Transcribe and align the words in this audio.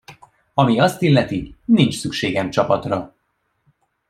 Ami 0.53 0.79
azt 0.79 1.01
illeti, 1.01 1.55
nincs 1.65 1.99
szükségem 1.99 2.49
csapatra. 2.49 3.15